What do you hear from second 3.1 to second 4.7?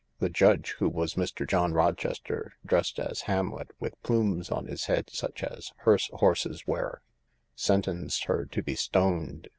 Hamlet with plumes on